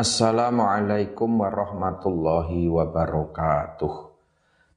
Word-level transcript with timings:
Assalamualaikum 0.00 1.44
warahmatullahi 1.44 2.72
wabarakatuh. 2.72 4.08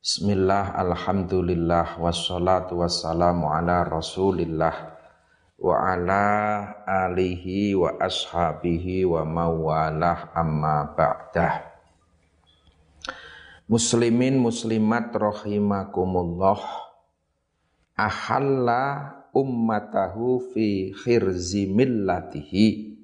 Bismillah, 0.03 0.75
alhamdulillah, 0.75 1.95
wassalatu 1.95 2.83
wassalamu 2.83 3.47
ala 3.47 3.87
rasulillah 3.87 4.75
wa 5.63 5.79
ala 5.79 6.27
alihi 6.83 7.71
wa 7.71 7.95
ashabihi 8.03 9.07
wa 9.07 9.23
mawalah 9.23 10.35
amma 10.35 10.91
ba'dah. 10.91 11.71
Muslimin 13.71 14.43
muslimat 14.43 15.07
rahimakumullah 15.15 16.59
ahalla 17.95 18.83
ummatahu 19.31 20.51
fi 20.51 20.91
khirzi 20.91 21.71
millatihi 21.71 22.99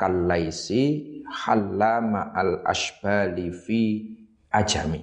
kalaisi 0.00 1.11
halama 1.32 2.36
al 2.36 2.60
ashbali 2.62 3.48
fi 3.48 4.04
ajami. 4.52 5.00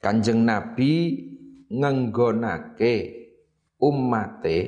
Kanjeng 0.00 0.48
Nabi 0.48 1.20
ngenggonake 1.68 2.94
ummate 3.76 4.58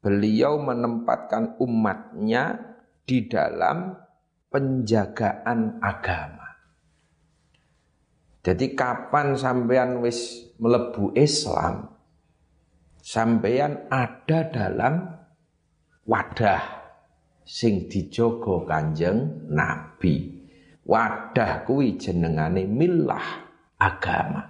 beliau 0.00 0.62
menempatkan 0.62 1.58
umatnya 1.60 2.56
di 3.04 3.26
dalam 3.26 3.98
penjagaan 4.48 5.82
agama. 5.82 6.48
Jadi 8.40 8.72
kapan 8.72 9.36
sampean 9.36 10.00
wis 10.00 10.48
melebu 10.56 11.12
Islam, 11.12 11.92
sampean 13.04 13.84
ada 13.92 14.48
dalam 14.48 14.94
wadah 16.08 16.79
sing 17.44 17.86
dijogo 17.90 18.66
Kanjeng 18.66 19.50
Nabi. 19.50 20.40
Wadah 20.86 21.68
kuwi 21.68 21.94
jenengane 22.00 22.66
milah 22.66 23.46
agama. 23.78 24.42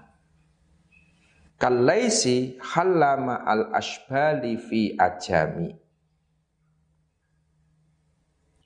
Kalaisi 1.61 2.57
halama 2.57 3.45
al 3.45 3.77
ashbali 3.77 4.57
fi 4.57 4.97
ajami. 4.97 5.69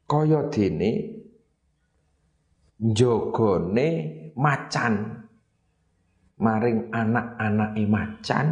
Kaya 0.06 0.46
dene 0.46 0.90
jogone 2.78 3.88
macan 4.38 5.24
maring 6.38 6.94
anak-anake 6.94 7.84
macan 7.88 8.46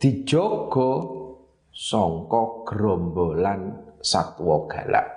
dijogo 0.00 0.90
songko 1.74 2.64
gerombolan 2.64 3.83
satwa 4.04 4.68
galak. 4.68 5.08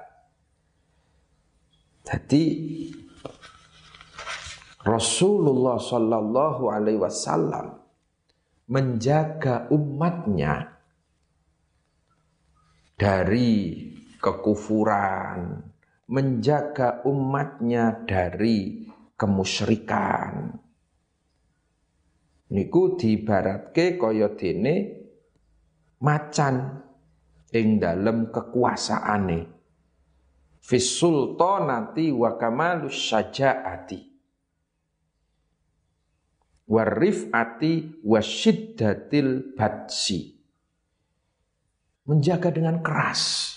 Jadi 2.08 2.44
Rasulullah 4.88 5.76
Shallallahu 5.76 6.72
Alaihi 6.72 7.04
Wasallam 7.04 7.76
menjaga 8.72 9.68
umatnya 9.68 10.72
dari 12.96 13.84
kekufuran, 14.24 15.68
menjaga 16.08 17.04
umatnya 17.04 18.08
dari 18.08 18.88
kemusyrikan. 19.20 20.56
Niku 22.48 22.96
diibaratke 22.96 24.00
kaya 24.00 24.32
dene 24.40 24.76
macan 26.00 26.87
ing 27.54 27.80
dalem 27.80 28.32
kekuasaane. 28.32 29.40
Fis 30.60 31.00
sultanati 31.00 32.12
wa 32.12 32.36
kamalus 32.36 32.98
syajaati. 32.98 34.00
Warifati 36.68 38.04
wasyiddatil 38.04 39.56
batsi. 39.56 40.36
Menjaga 42.08 42.52
dengan 42.52 42.84
keras. 42.84 43.56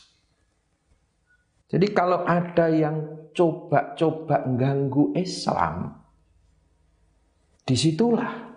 Jadi 1.70 1.86
kalau 1.94 2.26
ada 2.26 2.66
yang 2.70 3.30
coba-coba 3.30 4.42
ganggu 4.58 5.14
Islam 5.14 6.02
di 7.62 7.78
situlah 7.78 8.50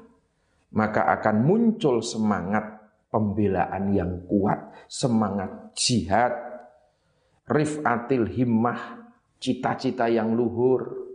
maka 0.74 1.06
akan 1.14 1.46
muncul 1.46 2.02
semangat 2.02 2.73
pembelaan 3.14 3.94
yang 3.94 4.26
kuat, 4.26 4.90
semangat 4.90 5.78
jihad, 5.78 6.34
rifatil 7.46 8.26
himmah, 8.26 9.14
cita-cita 9.38 10.10
yang 10.10 10.34
luhur. 10.34 11.14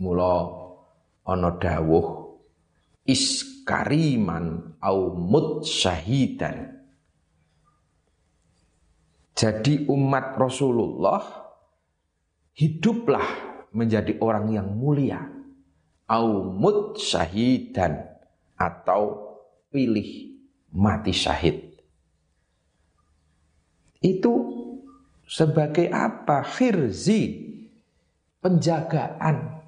Mula 0.00 0.34
ana 1.28 1.52
dawuh 1.60 2.24
iskariman 3.04 4.76
au 4.80 5.12
syahidan. 5.60 6.80
Jadi 9.34 9.90
umat 9.90 10.38
Rasulullah 10.38 11.20
hiduplah 12.56 13.26
menjadi 13.74 14.16
orang 14.22 14.46
yang 14.54 14.68
mulia. 14.72 15.20
Au 16.04 16.52
syahidan 16.94 18.04
atau 18.60 19.34
pilih 19.72 20.33
mati 20.74 21.14
syahid. 21.14 21.78
Itu 24.02 24.32
sebagai 25.24 25.88
apa? 25.88 26.44
Khirzi, 26.44 27.40
penjagaan. 28.42 29.64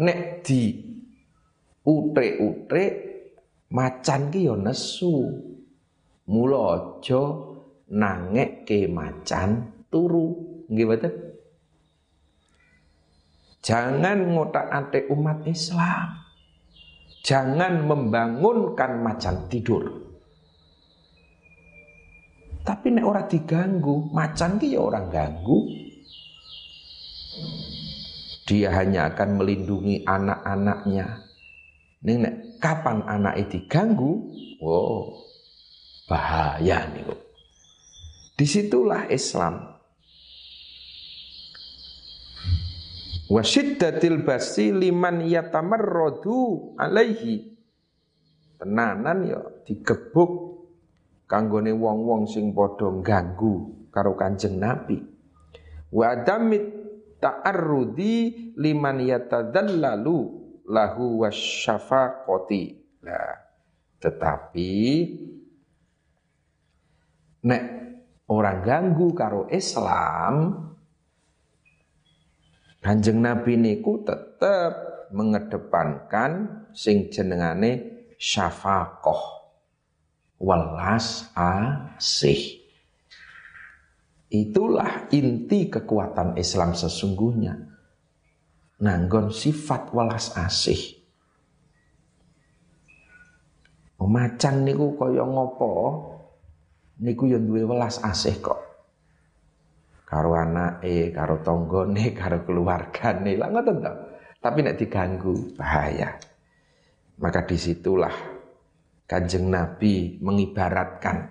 Nek 0.00 0.40
di 0.46 0.72
utre-utre 1.84 2.84
macan 3.68 4.32
ki 4.32 4.40
yo 4.48 4.56
nesu. 4.56 5.28
Mula 6.32 6.60
aja 6.78 7.22
ke 8.64 8.88
macan 8.88 9.84
turu. 9.92 10.64
Nggih? 10.72 11.12
Jangan 13.60 14.18
ngotak-atik 14.32 15.12
umat 15.12 15.44
Islam. 15.44 16.21
Jangan 17.22 17.86
membangunkan 17.86 18.98
macan 18.98 19.46
tidur. 19.46 19.86
Tapi 22.62 22.94
nek 22.94 23.06
orang 23.06 23.26
diganggu, 23.26 24.10
macan 24.10 24.58
ki 24.58 24.74
ya 24.74 24.80
orang 24.82 25.06
ganggu. 25.10 25.58
Dia 28.46 28.74
hanya 28.74 29.14
akan 29.14 29.38
melindungi 29.38 30.02
anak-anaknya. 30.02 31.06
Nih 32.02 32.16
nek 32.18 32.34
kapan 32.58 33.06
anak 33.06 33.38
itu 33.38 33.62
diganggu, 33.62 34.12
oh 34.62 35.22
bahaya 36.10 36.90
nih 36.90 37.06
kok. 37.06 37.20
Di 38.34 38.46
situlah 38.46 39.06
Islam 39.10 39.71
Wasyiddatil 43.30 44.26
basi 44.26 44.74
liman 44.74 45.22
yatamarradu 45.22 46.74
alaihi. 46.78 47.54
Tenanan 48.58 49.26
ya 49.26 49.40
digebuk 49.66 50.62
kanggone 51.26 51.74
wong-wong 51.74 52.30
sing 52.30 52.54
padha 52.54 52.90
ganggu 53.02 53.86
karo 53.90 54.14
Kanjeng 54.14 54.58
Nabi. 54.58 54.98
Wa 55.92 56.18
damit 56.24 56.62
ta'arrudi 57.22 58.54
liman 58.58 59.02
yatadallalu 59.02 60.18
lahu 60.66 61.22
wasyafaqati. 61.22 62.62
Nah, 63.02 63.34
tetapi 63.98 64.74
nek 67.42 67.62
orang 68.30 68.58
ganggu 68.62 69.10
karo 69.14 69.50
Islam 69.50 70.34
Kanjeng 72.82 73.22
Nabi 73.22 73.54
niku 73.54 74.02
tetap 74.02 74.74
mengedepankan 75.14 76.66
sing 76.74 77.14
jenengane 77.14 78.02
syafaqah 78.18 79.46
welas 80.42 81.30
asih. 81.38 82.58
Itulah 84.34 85.06
inti 85.14 85.70
kekuatan 85.70 86.34
Islam 86.34 86.74
sesungguhnya. 86.74 87.70
Nanggon 88.82 89.30
sifat 89.30 89.94
welas 89.94 90.34
asih. 90.34 90.98
Macan 94.02 94.66
niku 94.66 94.98
kaya 94.98 95.22
ngopo? 95.22 95.70
Niku 96.98 97.30
yang 97.30 97.46
duwe 97.46 97.62
welas 97.62 98.02
asih 98.02 98.42
kok 98.42 98.71
karo 100.12 100.36
anake, 100.36 101.08
karo 101.08 101.40
tanggane, 101.40 102.12
karo 102.20 102.44
keluargane. 102.44 103.40
Lah 103.40 103.48
ngoten 103.48 103.80
to. 103.80 103.92
Tapi 104.44 104.58
nek 104.60 104.76
diganggu 104.76 105.56
bahaya. 105.56 106.20
Maka 107.16 107.48
di 107.48 107.56
situlah 107.56 108.12
Kanjeng 109.08 109.48
Nabi 109.48 110.20
mengibaratkan 110.20 111.30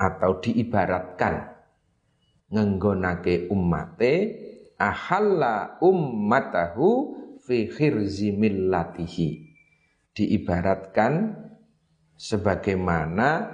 atau 0.00 0.40
diibaratkan 0.40 1.52
ngenggonake 2.52 3.48
ummate 3.48 4.14
ahalla 4.76 5.80
ummatahu 5.80 6.88
fi 7.40 7.66
khirzi 7.66 8.36
millatihi 8.36 9.48
diibaratkan 10.12 11.34
sebagaimana 12.20 13.48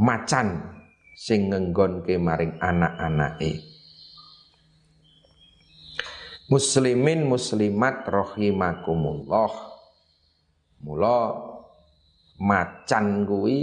macan 0.00 0.75
sing 1.16 1.48
ngenggonke 1.48 2.20
maring 2.20 2.60
anak-anake. 2.60 3.64
Muslimin 6.52 7.24
muslimat 7.24 8.04
rahimakumullah. 8.04 9.50
Mula 10.84 11.18
macan 12.38 13.24
kuwi 13.24 13.58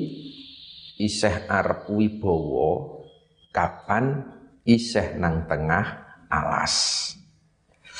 isih 0.98 1.46
arep 1.46 1.88
wibawa 1.94 3.06
kapan 3.54 4.34
isih 4.66 5.16
nang 5.22 5.46
tengah 5.46 5.86
alas. 6.28 6.76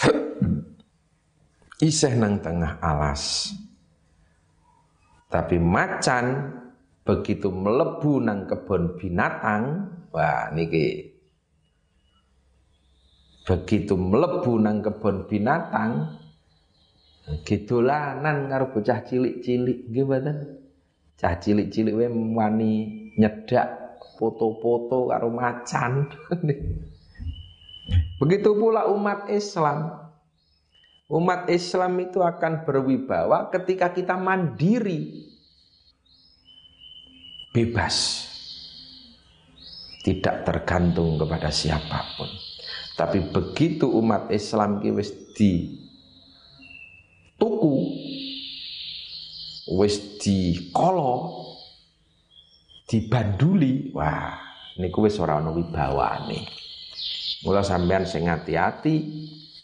Isih 1.84 2.16
nang 2.16 2.40
tengah 2.40 2.80
alas. 2.80 3.52
Tapi 5.28 5.60
macan 5.60 6.63
begitu 7.04 7.52
melebu 7.52 8.24
nang 8.24 8.48
kebun 8.48 8.96
binatang, 8.96 9.92
wah 10.16 10.52
niki 10.56 11.12
begitu 13.44 14.00
melebu 14.00 14.56
nang 14.60 14.80
kebun 14.80 15.28
binatang, 15.28 16.16
gidolanan 17.44 18.48
karo 18.48 18.72
bocah 18.72 19.00
cilik-cilik 19.04 19.92
nggih 19.92 20.04
mboten. 20.04 20.38
Cah 21.14 21.40
cilik-cilik 21.40 21.94
wae 21.96 22.10
wani 22.10 22.74
nyedak 23.16 24.00
foto-foto 24.20 25.08
karo 25.12 25.30
macan. 25.32 26.10
Begitu 28.20 28.50
pula 28.56 28.88
umat 28.92 29.28
Islam. 29.28 30.04
Umat 31.12 31.52
Islam 31.52 32.00
itu 32.00 32.24
akan 32.24 32.64
berwibawa 32.64 33.52
ketika 33.52 33.92
kita 33.92 34.16
mandiri. 34.16 35.33
Bebas. 37.54 38.28
Tidak 40.04 40.44
tergantung 40.44 41.16
kepada 41.16 41.48
siapa 41.54 42.18
pun. 42.18 42.28
Tapi 42.98 43.30
begitu 43.32 43.88
umat 43.88 44.28
Islam 44.34 44.82
ki 44.84 44.90
wis 44.92 45.14
di 45.32 45.80
tuku 47.40 47.76
wis 49.80 50.20
di 50.20 50.70
kolo 50.76 51.42
dibanduli 52.86 53.96
wah 53.96 54.38
niku 54.78 55.08
wis 55.08 55.18
ora 55.18 55.40
ana 55.40 55.50
wibawane 55.50 56.46
mula 57.42 57.64
sampean 57.66 58.06
sing 58.06 58.30
hati-hati 58.30 58.96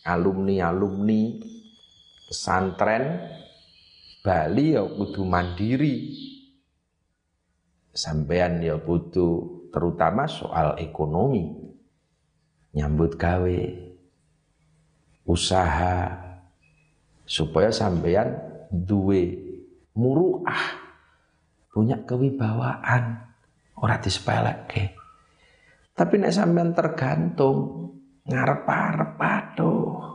alumni-alumni 0.07 1.21
pesantren 2.25 3.03
Bali 4.19 4.75
ya 4.75 4.83
kudu 4.83 5.23
mandiri. 5.23 6.11
Sampean 7.93 8.61
ya 8.61 8.77
kudu 8.77 9.67
terutama 9.73 10.25
soal 10.29 10.77
ekonomi. 10.77 11.69
Nyambut 12.69 13.17
gawe, 13.17 13.59
usaha 15.25 15.97
supaya 17.25 17.73
sampean 17.73 18.37
duwe 18.69 19.41
muruah, 19.97 20.77
punya 21.73 21.97
kewibawaan, 22.05 23.25
ora 23.73 23.97
disepeleke. 23.97 24.93
Tapi 25.97 26.13
nek 26.21 26.31
sampean 26.31 26.77
tergantung 26.77 27.89
ngarep-arep 28.29 29.17
aduh 29.17 30.09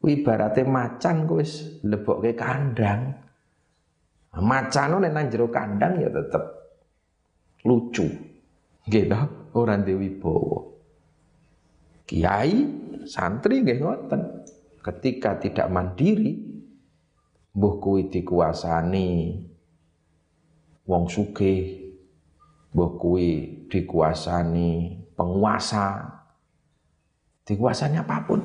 macan 0.00 1.28
ku 1.28 1.40
wis 1.40 1.80
lebokke 1.84 2.32
kandang. 2.32 3.20
Macan 4.40 4.96
nek 5.02 5.12
nang 5.12 5.26
jero 5.28 5.50
kandang 5.52 6.00
ya 6.00 6.08
tetep 6.08 6.59
lucu. 7.64 8.06
Nggih 8.88 9.04
to, 9.06 9.20
ora 9.54 9.76
duwe 9.76 10.08
Kiai, 12.10 12.54
santri 13.06 13.62
nggih 13.62 13.78
ngoten. 13.78 14.22
Ketika 14.80 15.36
tidak 15.38 15.68
mandiri, 15.70 16.40
mbuh 17.54 17.74
kuwi 17.78 18.08
dikuasani 18.08 19.36
wong 20.88 21.04
sugih, 21.06 21.94
mbuh 22.74 22.92
kuwi 22.98 23.30
dikuasani 23.70 24.98
penguasa, 25.14 26.02
dikuasani 27.46 27.96
apa 28.00 28.16
pun. 28.26 28.40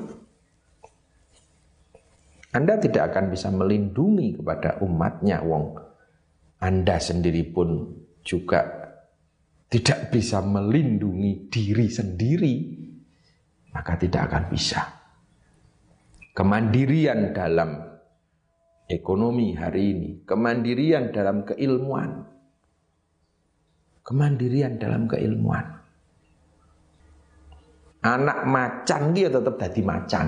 Anda 2.54 2.78
tidak 2.78 3.12
akan 3.12 3.34
bisa 3.34 3.50
melindungi 3.50 4.38
kepada 4.38 4.78
umatnya 4.80 5.42
wong. 5.42 5.76
Anda 6.62 7.02
sendiri 7.02 7.42
pun 7.50 7.98
juga 8.22 8.85
tidak 9.66 10.14
bisa 10.14 10.38
melindungi 10.42 11.50
diri 11.50 11.86
sendiri, 11.90 12.54
maka 13.74 13.98
tidak 13.98 14.30
akan 14.30 14.44
bisa. 14.50 14.82
Kemandirian 16.36 17.32
dalam 17.32 17.80
ekonomi 18.86 19.56
hari 19.56 19.82
ini, 19.96 20.10
kemandirian 20.28 21.10
dalam 21.10 21.42
keilmuan, 21.48 22.22
kemandirian 24.04 24.76
dalam 24.76 25.08
keilmuan. 25.08 25.66
Anak 28.06 28.46
macan 28.46 29.02
dia 29.16 29.26
tetap 29.26 29.58
jadi 29.58 29.82
macan, 29.82 30.26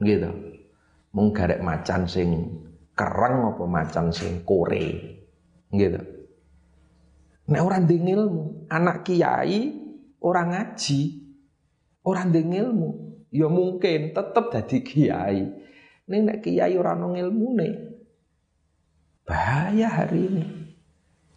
gitu 0.00 0.54
mung 1.14 1.30
garek 1.30 1.62
macan 1.62 2.10
sing 2.10 2.50
kereng 2.98 3.54
apa 3.54 3.64
macan 3.70 4.10
sing 4.10 4.42
kore 4.42 5.16
gitu 5.70 6.00
nek 7.50 7.60
ora 7.60 7.78
ndek 7.80 8.00
ilmu 8.00 8.68
anak 8.72 9.04
kiai 9.08 9.72
orang 10.24 10.48
ngaji 10.54 11.00
orang 12.04 12.26
ndek 12.32 12.46
ilmu 12.50 12.90
ya 13.34 13.48
mungkin 13.50 14.16
tetep 14.16 14.44
dadi 14.52 14.78
kiai 14.80 15.40
ning 16.08 16.20
nek 16.24 16.40
kiai 16.44 16.74
ora 16.76 16.96
ono 16.96 17.16
ilmune 17.16 17.68
bahaya 19.24 19.88
hari 19.88 20.20
ini 20.28 20.44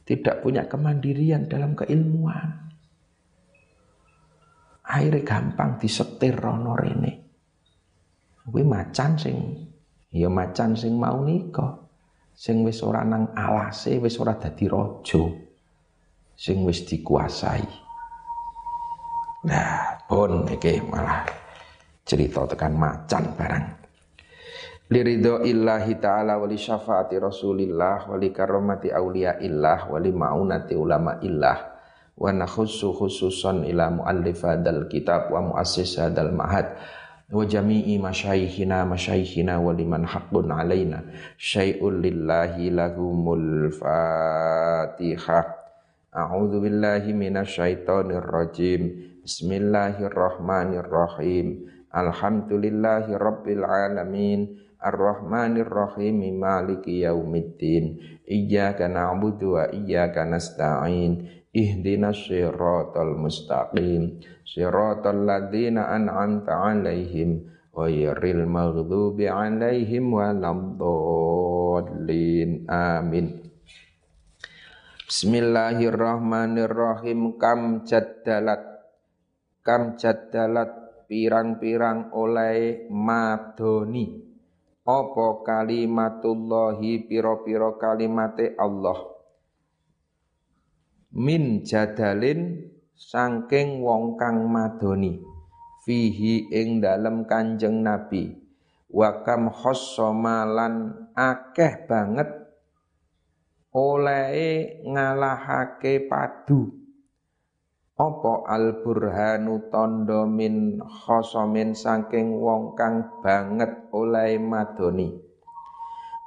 tidak 0.08 0.44
punya 0.44 0.68
kemandirian 0.68 1.48
dalam 1.48 1.76
keilmuan 1.76 2.72
akhirnya 4.88 5.24
gampang 5.24 5.76
disetir 5.80 6.36
rono 6.36 6.76
rene 6.80 7.12
kuwi 8.48 8.64
macan 8.64 9.20
sing 9.20 9.68
Ya 10.18 10.32
macan 10.32 10.74
sing 10.80 10.96
mau 10.96 11.20
nikah. 11.22 11.84
Sing 12.38 12.62
wis 12.64 12.86
ora 12.86 13.02
nang 13.02 13.34
alase 13.34 13.98
wis 13.98 14.16
ora 14.22 14.38
dadi 14.38 14.70
raja. 14.70 15.24
Sing 16.38 16.62
wis 16.70 16.86
dikuasai. 16.86 17.66
Nah, 19.50 19.98
pun 20.06 20.46
iki 20.46 20.78
malah 20.86 21.26
cerita 22.06 22.46
tekan 22.46 22.78
macan 22.78 23.34
barang. 23.34 23.66
Liridho 24.88 25.44
illahi 25.44 26.00
ta'ala 26.00 26.40
wali 26.40 26.56
syafaati 26.56 27.20
rasulillah 27.20 28.08
wali 28.08 28.32
karomati 28.32 28.88
awliya 28.88 29.42
illah 29.44 29.90
wali 29.92 30.16
ma'unati 30.16 30.80
ulama 30.80 31.20
illah 31.26 31.58
wa 32.16 32.32
nakhussu 32.32 32.96
khususan 32.96 33.68
ila 33.68 33.92
muallif 33.92 34.48
kitab 34.88 35.28
wa 35.28 35.44
muassis 35.44 36.00
hadal 36.00 36.32
mahad 36.32 36.72
wa 37.28 37.44
jami'i 37.44 38.00
masyayikhina 38.00 38.88
masyayikhina 38.88 39.60
wa 39.60 39.76
liman 39.76 40.08
haqqun 40.08 40.48
alaina 40.56 41.04
syai'un 41.36 42.00
lillahi 42.00 42.72
lahumul 42.72 43.68
fatihah 43.76 45.57
a'udzu 46.18 46.66
billahi 46.66 47.14
minasyaitonir 47.14 48.26
rajim. 48.26 49.14
Bismillahirrahmanirrahim. 49.22 51.70
Alhamdulillahi 51.94 53.14
rabbil 53.14 53.62
alamin. 53.62 54.58
Arrahmanir 54.82 55.70
rahim 55.70 56.26
maliki 56.42 57.06
yaumiddin. 57.06 58.02
Iyyaka 58.26 58.90
na'budu 58.90 59.62
wa 59.62 59.70
iyyaka 59.70 60.26
nasta'in. 60.26 61.30
Ihdinas 61.54 62.26
siratal 62.26 63.14
mustaqim. 63.14 64.18
Siratal 64.42 65.22
ladzina 65.22 65.94
an'amta 65.94 66.66
'alaihim 66.66 67.46
ghairil 67.78 68.50
maghdubi 68.50 69.30
'alaihim 69.30 70.10
waladdallin. 70.14 72.70
Amin 72.70 73.47
Bismillahirrahmanirrahim. 75.08 77.40
Kam 77.40 77.88
jaddalat 77.88 78.60
kam 79.64 79.96
jaddalat 79.96 80.68
pirang-pirang 81.08 82.12
oleh 82.12 82.92
madoni. 82.92 84.04
Apa 84.84 85.48
kalimatullahi 85.48 87.08
piro-piro 87.08 87.80
kalimate 87.80 88.52
Allah? 88.60 89.00
Min 91.16 91.64
jadalin 91.64 92.68
sangking 92.92 93.80
wong 93.80 94.20
kang 94.20 94.44
madoni. 94.52 95.24
Fihi 95.88 96.52
ing 96.52 96.84
dalem 96.84 97.24
Kanjeng 97.24 97.80
Nabi. 97.80 98.36
Wa 98.92 99.24
kam 99.24 99.56
akeh 101.16 101.88
banget 101.88 102.37
olehe 103.78 104.82
ngalahake 104.90 106.10
padu. 106.10 106.74
Apa 107.98 108.46
al 108.50 108.82
burhanu 108.82 109.70
tondo 109.74 110.26
min 110.26 110.82
khosomin 110.82 111.78
saking 111.78 112.42
wong 112.42 112.74
kang 112.74 113.22
banget 113.22 113.90
oleh 113.94 114.38
madoni? 114.42 115.14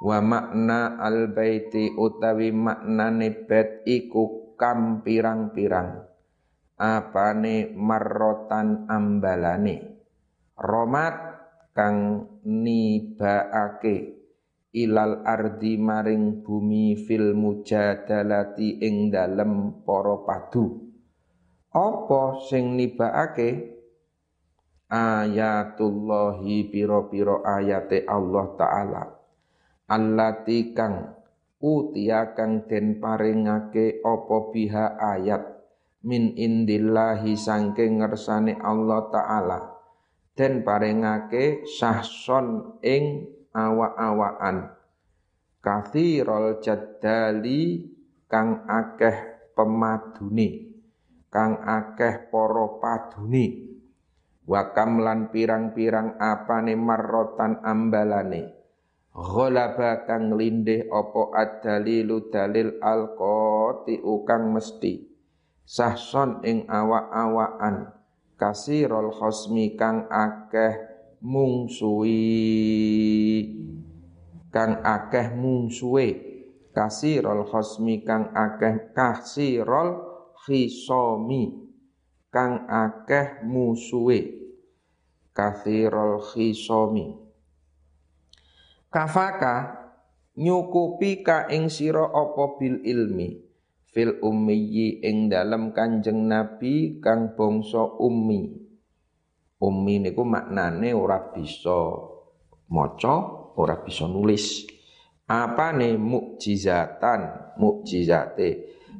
Wa 0.03 0.19
makna 0.19 0.99
al 0.99 1.31
baiti 1.31 1.95
utawi 1.95 2.51
maknane 2.51 3.47
bet 3.47 3.83
iku 3.87 4.55
kam 4.55 5.03
pirang-pirang. 5.03 6.07
Apane 6.75 7.71
marrotan 7.77 8.89
ambalane? 8.91 10.01
Romat 10.59 11.15
kang 11.71 12.27
nibaake 12.43 14.20
ilal 14.71 15.27
ardi 15.27 15.75
maring 15.75 16.43
bumi 16.43 16.95
fil 16.95 17.35
mujadalati 17.35 18.79
ing 18.79 19.11
dalem 19.11 19.83
para 19.83 20.23
padu. 20.23 20.87
Apa 21.71 22.39
sing 22.47 22.75
nibaake 22.75 23.79
ayatullahi 24.91 26.67
piro-piro 26.67 27.43
ayate 27.43 28.03
Allah 28.07 28.45
taala. 28.59 29.03
Allati 29.91 30.71
kang 30.71 31.15
utia 31.59 32.35
kang 32.35 32.67
den 32.67 32.99
paringake 32.99 34.03
apa 34.03 34.37
biha 34.51 34.99
ayat 34.99 35.43
min 36.03 36.35
indillahi 36.35 37.35
sangking 37.35 38.03
ngersane 38.03 38.55
Allah 38.59 39.07
taala. 39.11 39.59
Den 40.31 40.63
paringake 40.63 41.67
sahson 41.67 42.79
ing 42.83 43.27
awa-awaan 43.55 44.71
kathirul 45.63 46.59
jaddali 46.59 47.85
kang 48.27 48.65
akeh 48.65 49.51
pemaduni 49.53 50.71
kang 51.31 51.63
akeh 51.63 52.27
para 52.27 52.67
paduni. 52.77 53.71
Wakam 54.43 54.99
lan 54.99 55.31
pirang-pirang 55.31 56.19
apane 56.19 56.75
marrotan 56.75 57.63
ambalane. 57.63 58.51
Ghalaba 59.15 60.03
kang 60.03 60.35
lindih 60.35 60.91
apa 60.91 61.23
ad-dalilu 61.31 62.27
dalil 62.27 62.75
alqati 62.83 64.03
ukang 64.03 64.51
mesti. 64.51 65.07
Sahson 65.63 66.43
ing 66.43 66.67
awak-awakan 66.67 67.95
kasirul 68.35 69.15
khosmi 69.15 69.79
kang 69.79 70.11
akeh 70.11 70.90
mungsuwi 71.21 72.17
kang 74.49 74.81
akeh 74.81 75.31
mungsuwe 75.37 76.31
kasirul 76.73 77.45
khosmi 77.45 78.01
kang 78.01 78.33
akeh 78.33 78.91
kasirul 78.97 80.11
khisomi. 80.41 81.61
Kang 82.31 82.63
akeh 82.63 83.43
musuwe 83.43 84.19
kasirul 85.35 86.23
khisomi. 86.23 87.11
Kafaka 88.87 89.55
nyukupi 90.39 91.27
ka 91.27 91.51
ing 91.51 91.67
sira 91.67 92.07
apa 92.07 92.55
bil 92.55 92.79
ilmi? 92.87 93.51
Fil 93.91 94.15
ummiyi 94.23 95.03
ing 95.03 95.27
dalam 95.27 95.75
kanjeng 95.75 96.31
nabi 96.31 97.03
kang 97.03 97.35
bangsa 97.35 97.83
ummi 97.99 98.70
ummi 99.61 100.01
niku 100.01 100.25
maknane 100.25 100.89
ora 100.97 101.21
bisa 101.29 101.93
maca 102.73 103.15
ora 103.55 103.77
bisa 103.85 104.09
nulis. 104.09 104.65
Apane 105.29 105.95
mukjizatan? 105.95 107.55
Mukjizate. 107.55 108.49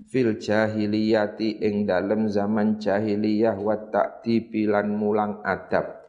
Fil 0.08 0.40
jahiliyati 0.40 1.60
ing 1.64 1.88
dalam 1.88 2.28
zaman 2.28 2.80
jahiliyah 2.80 3.56
wa 3.60 3.76
ta'dibilan 3.76 4.92
mulang 4.92 5.44
adab. 5.44 6.04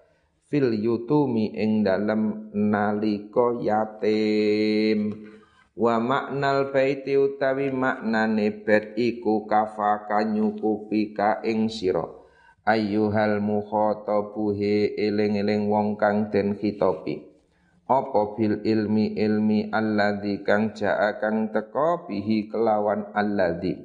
Fil 0.47 0.75
yutumi 0.75 1.55
ing 1.55 1.83
dalam 1.83 2.51
nalika 2.55 3.59
yatim. 3.63 5.11
Wa 5.73 5.97
maknal 5.99 6.71
baiti 6.71 7.17
utawi 7.17 7.73
maknane 7.73 8.63
bet 8.63 8.95
iku 8.99 9.49
kafaka 9.49 10.23
nyukupi 10.23 11.17
ka 11.17 11.41
ing 11.43 11.67
sira. 11.73 12.22
Ayyuhal 12.63 13.43
mukhatabu 13.43 14.55
he 14.55 14.95
eling-eling 14.95 15.67
wong 15.67 15.99
kang 15.99 16.31
den 16.31 16.55
khitopi. 16.55 17.19
Apa 17.91 18.39
bil 18.39 18.63
ilmi 18.63 19.19
ilmi 19.19 19.67
alladzi 19.75 20.47
kang 20.47 20.71
jaa 20.71 21.19
kang 21.19 21.51
teka 21.51 22.07
bihi 22.07 22.47
kelawan 22.47 23.11
alladzi. 23.19 23.83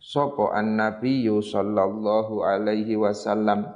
Sopo 0.00 0.48
an 0.48 0.80
nabiyyu 0.80 1.44
sallallahu 1.44 2.40
alaihi 2.40 2.96
wasallam 2.96 3.68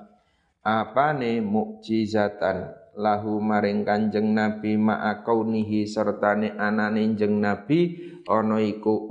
apane 0.65 1.45
mukjizatan 1.45 2.73
lahu 2.97 3.45
maring 3.45 3.85
Kanjeng 3.85 4.33
Nabi 4.33 4.81
ma'a 4.81 5.21
kaunihi 5.21 5.85
sertane 5.85 6.57
anane 6.57 7.13
jeng 7.13 7.45
Nabi 7.45 7.97
ana 8.25 8.57
iku 8.61 9.09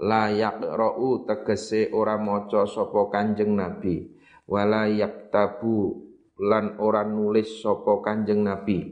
layak 0.00 0.58
ra'u 0.58 1.22
tegese 1.22 1.90
ora 1.94 2.18
maca 2.18 2.66
sapa 2.66 3.10
Kanjeng 3.10 3.54
Nabi. 3.54 4.10
Wala 4.44 4.90
yaktabu 4.90 6.04
lan 6.42 6.76
ora 6.82 7.06
nulis 7.06 7.62
sapa 7.62 8.02
Kanjeng 8.02 8.42
Nabi. 8.42 8.90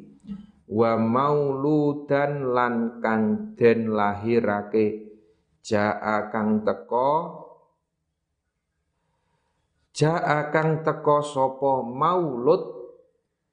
Wa 0.71 0.97
mauludan 0.97 2.55
lan 2.55 3.03
kang 3.03 3.55
den 3.59 3.93
lahirake. 3.93 5.11
Jaa 5.63 6.27
kang 6.35 6.67
teko 6.67 7.39
jaa 9.95 10.51
kang 10.51 10.83
teko 10.83 11.23
sapa 11.23 11.87
maulud 11.87 12.83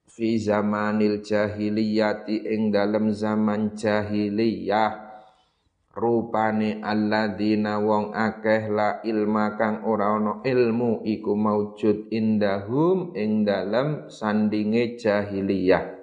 fi 0.10 0.42
zamanil 0.42 1.22
jahiliyati 1.22 2.50
ing 2.50 2.74
dalam 2.74 3.14
zaman 3.14 3.78
jahiliyah 3.78 5.09
rupane 5.90 6.78
alladzina 6.86 7.82
wong 7.82 8.14
akeh 8.14 8.70
la 8.70 9.02
ilma 9.02 9.58
kang 9.58 9.82
ora 9.84 10.14
ana 10.14 10.34
ilmu 10.46 11.02
iku 11.02 11.34
maujud 11.34 12.14
indahum 12.14 13.12
ing 13.18 13.44
dalam 13.44 14.06
sandinge 14.06 15.02
jahiliyah. 15.02 15.98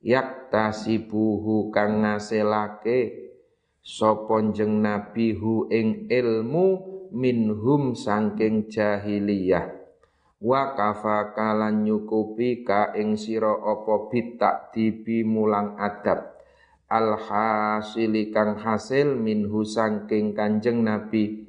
Yaktasibuhu 0.00 1.70
kang 1.70 2.02
ngasilake 2.02 3.30
sapa 3.78 4.40
jeng 4.50 4.82
nabi 4.82 5.36
hu 5.36 5.68
ing 5.70 6.10
ilmu 6.10 6.66
minhum 7.14 7.94
saking 7.94 8.66
jahiliyah. 8.66 9.78
Wa 10.40 10.72
kafa 10.72 11.36
kalan 11.36 11.84
nyukupi 11.84 12.64
ka 12.64 12.96
ing 12.96 13.20
sira 13.20 13.60
apa 13.60 14.08
bitak 14.08 14.72
dibi 14.72 15.20
mulang 15.20 15.76
adab 15.76 16.39
al 16.90 17.14
kang 18.34 18.58
hasil 18.58 19.14
minhu 19.14 19.62
sangking 19.62 20.34
kanjeng 20.34 20.82
nabi. 20.82 21.46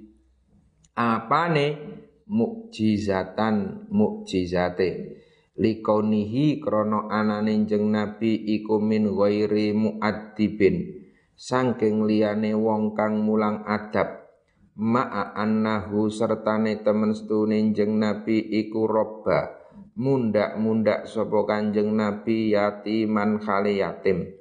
Apane? 0.93 1.97
Mukjizatan 2.31 3.89
mukjizate. 3.91 5.19
Likaunihi 5.59 6.63
krana 6.63 7.11
anane 7.11 7.67
jeng 7.67 7.91
nabi 7.91 8.39
iku 8.55 8.79
min 8.79 9.11
ghairi 9.11 9.75
muaddibin. 9.75 11.03
Sangking 11.35 12.07
liyane 12.07 12.55
wong 12.55 12.95
kang 12.95 13.19
mulang 13.19 13.67
adab. 13.67 14.31
Ma'a 14.79 15.35
annahu 15.35 16.07
sertane 16.07 16.79
temen 16.79 17.11
setune 17.11 17.59
jeng 17.75 17.99
nabi 17.99 18.39
iku 18.39 18.87
robba 18.87 19.59
mundak-mundak 19.91 21.03
sapa 21.03 21.43
kanjeng 21.43 21.91
nabi 21.91 22.55
yatiman 22.55 23.43
khali 23.43 23.83
yatim 23.83 24.40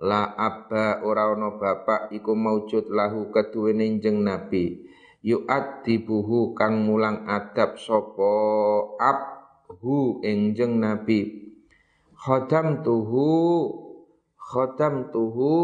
la 0.00 0.32
abba 0.32 1.04
ora 1.04 1.28
ana 1.36 1.60
bapak 1.60 2.08
iku 2.08 2.32
maujud 2.32 2.88
lahu 2.88 3.28
keduwene 3.28 4.00
jeng 4.00 4.24
nabi. 4.24 4.88
Yu'addibuhu 5.20 6.56
kang 6.56 6.88
mulang 6.88 7.28
adab 7.28 7.76
sapa 7.76 8.32
abhu 8.96 10.24
jeng 10.24 10.80
nabi. 10.80 11.52
Khodam 12.16 12.80
tuhu 12.80 13.28
khodam 14.40 15.12
tuhu 15.12 15.56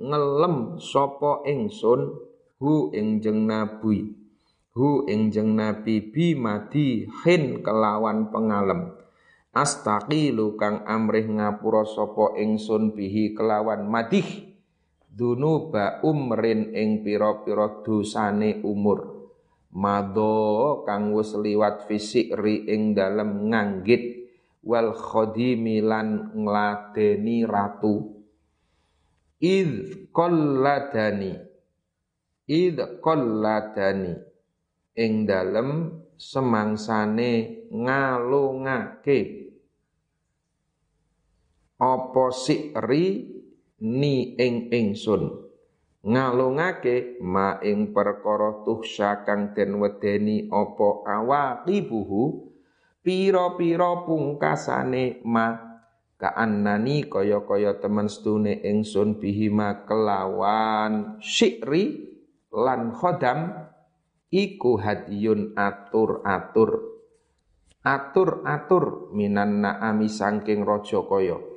ngelem 0.00 0.80
sapa 0.80 1.44
ingsun 1.44 2.16
hu 2.56 2.88
ing 2.96 3.20
nabi. 3.44 4.16
Hu 4.72 5.04
ing 5.04 5.28
nabi 5.34 6.00
bi 6.00 6.32
mati 6.32 7.04
hin 7.04 7.60
kelawan 7.60 8.32
pengalem 8.32 8.99
astaqilu 9.50 10.54
kang 10.54 10.86
amrih 10.86 11.26
ngapura 11.26 11.82
sapa 11.86 12.38
ingsun 12.38 12.94
bihi 12.94 13.34
kelawan 13.34 13.86
madih. 13.86 14.50
Dunuba 15.10 16.00
umrin 16.06 16.70
ing 16.70 17.02
pira-pira 17.02 17.82
dosane 17.82 18.62
umur. 18.62 19.28
Mado 19.74 20.82
kang 20.86 21.10
wis 21.14 21.34
liwat 21.34 21.90
fisik 21.90 22.30
ri 22.38 22.66
ing 22.70 22.94
dalem 22.94 23.50
nganggit. 23.50 24.22
Wal 24.60 24.92
khadimi 24.92 25.80
lan 25.80 26.36
ngladeni 26.36 27.48
ratu. 27.48 28.22
Id 29.40 30.12
qalladani 30.12 31.32
id 32.44 32.76
qalladani 33.00 34.12
ing 35.00 35.24
dalem 35.24 36.02
semangsane 36.20 37.64
ngalungake 37.72 39.39
apa 41.80 42.28
sikri 42.28 43.24
ni 43.80 44.36
ing 44.36 44.68
ingsun? 44.68 45.48
Ngalungake 46.00 47.20
ma 47.24 47.60
ing 47.60 47.92
perkara 47.92 48.64
tuhsya 48.64 49.24
kang 49.24 49.52
den 49.56 49.80
wedeni 49.80 50.48
apa 50.48 51.04
awaqibuhu 51.04 52.52
pira-pira 53.04 54.04
pungkasane 54.04 55.20
ma 55.24 55.56
kaannani 56.20 57.04
kaya-kaya 57.08 57.80
temen 57.80 58.08
stune 58.08 58.60
ingsun 58.64 59.20
bihima 59.20 59.84
kelawan 59.84 61.20
syikri 61.20 62.12
lan 62.52 62.92
khodam 62.96 63.68
iku 64.32 64.80
hadiyun 64.80 65.52
atur-atur. 65.52 67.00
Atur-atur 67.80 69.12
minan 69.12 69.64
naami 69.64 70.08
saking 70.08 70.64
raja 70.64 71.00
kaya 71.04 71.49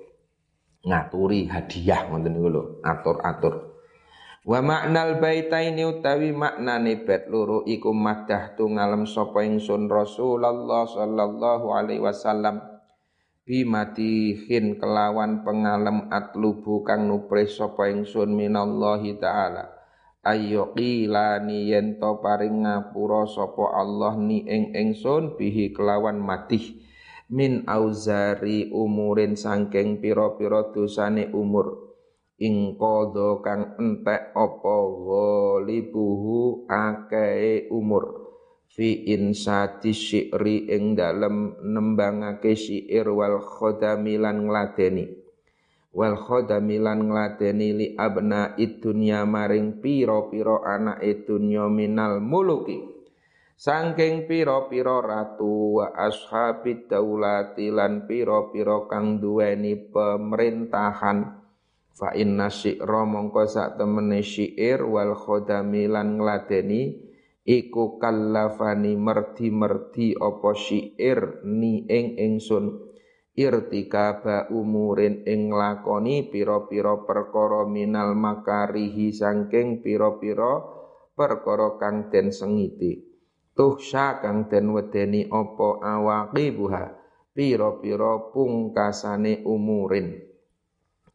ngaturi 0.83 1.47
hadiah 1.47 2.11
ngoten 2.11 2.35
niku 2.35 2.49
lho 2.51 2.63
atur-atur. 2.83 3.71
Wa 4.43 4.59
maknal 4.59 5.23
baitaini 5.23 5.87
utawi 5.87 6.35
maknane 6.35 7.07
bait 7.07 7.31
loro 7.31 7.63
iku 7.63 7.95
madah 7.95 8.59
tu 8.59 8.67
ngalem 8.67 9.07
sapa 9.07 9.47
ingsun 9.47 9.87
Rasulullah 9.87 10.83
sallallahu 10.83 11.71
alaihi 11.71 12.03
wasallam. 12.03 12.59
Bimatihin 13.43 14.79
kelawan 14.79 15.43
pengalem 15.43 16.07
atlubu 16.11 16.83
kang 16.83 17.07
nupres 17.07 17.55
sapa 17.55 17.87
ingsun 17.87 18.35
minallahi 18.35 19.15
taala. 19.19 19.71
Ayo 20.23 20.71
qilani 20.75 21.71
yen 21.71 21.99
to 21.99 22.19
paring 22.23 22.63
ngapura 22.63 23.27
sapa 23.27 23.79
Allah 23.79 24.15
ni 24.19 24.43
ing 24.47 24.75
ingsun 24.75 25.39
bihi 25.39 25.71
kelawan 25.75 26.19
matih 26.19 26.82
min 27.33 27.65
auzari 27.65 28.69
umurin 28.69 29.33
sangking 29.33 29.97
pira-pira 29.97 30.69
dosane 30.69 31.33
umur. 31.33 31.97
Ing 32.37 32.77
kodo 32.77 33.41
kang 33.41 33.73
entek 33.81 34.29
apa 34.37 34.75
ghalibuhu 34.85 36.69
akeh 36.69 37.73
umur. 37.73 38.21
Fi 38.73 39.05
insati 39.09 39.93
syi'ri 39.93 40.69
ing 40.69 40.97
dalem 40.97 41.57
nembangake 41.61 42.53
syair 42.57 43.09
wal 43.09 43.41
khodami 43.41 44.17
lan 44.17 44.49
ngladeni. 44.49 45.05
Wal 45.93 46.17
khodami 46.17 46.81
lan 46.81 47.05
ngladeni 47.05 47.69
li 47.69 47.87
abna 47.93 48.57
idunya 48.57 49.29
maring 49.29 49.77
piro-piro 49.77 50.65
anak 50.65 51.05
dunya 51.29 51.69
minal 51.69 52.17
muluki 52.17 52.92
Sangking 53.53 54.25
piro-piro 54.25 55.05
ratu 55.05 55.77
wa 55.77 55.93
ashabid 55.93 56.89
daulati 56.89 57.69
lan 57.69 58.09
piro-piro 58.09 58.89
kang 58.89 59.21
duweni 59.21 59.77
pemerintahan. 59.93 61.37
Fa 61.93 62.09
inna 62.17 62.49
syi'ra 62.49 63.05
mongko 63.05 63.45
sak 63.45 63.77
temene 63.77 64.25
syair 64.25 64.81
wal 64.81 65.13
khodami 65.13 65.85
lan 65.85 66.17
ngladeni 66.17 66.97
iku 67.45 68.01
kallafani 68.01 68.97
merdi-merdi 68.97 70.17
apa 70.17 70.51
syair 70.57 71.45
ni 71.45 71.85
ing 71.85 72.17
ingsun. 72.17 72.89
Irtikaba 73.37 74.49
umurin 74.49 75.29
ing 75.29 75.53
lakoni 75.53 76.25
pira-pira 76.25 77.05
perkara 77.05 77.69
minal 77.69 78.17
makarihi 78.17 79.13
sangking 79.13 79.85
pira-pira 79.85 80.57
perkara 81.13 81.77
kang 81.77 82.09
den 82.09 82.33
sengiti 82.33 83.12
tuhsya 83.53 84.19
kang 84.21 84.49
den 84.49 84.73
wedeni 84.73 85.29
apa 85.29 85.81
awaqibuha? 85.81 87.01
Pira-pira 87.33 88.29
pungkasane 88.29 89.41
umurin. 89.41 90.21